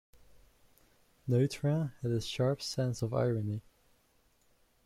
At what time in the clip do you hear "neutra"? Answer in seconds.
1.29-1.93